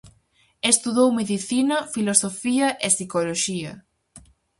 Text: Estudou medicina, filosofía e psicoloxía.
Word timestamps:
Estudou 0.71 1.07
medicina, 1.19 1.77
filosofía 1.95 2.67
e 2.85 2.87
psicoloxía. 2.95 3.71